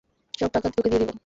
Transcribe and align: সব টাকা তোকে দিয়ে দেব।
সব 0.33 0.49
টাকা 0.53 0.67
তোকে 0.69 0.89
দিয়ে 0.89 1.01
দেব। 1.03 1.11